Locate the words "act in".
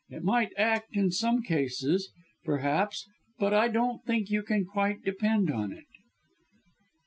0.57-1.11